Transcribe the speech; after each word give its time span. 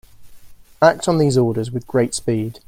Act 0.81 1.07
on 1.07 1.19
these 1.19 1.37
orders 1.37 1.69
with 1.69 1.85
great 1.85 2.15
speed. 2.15 2.59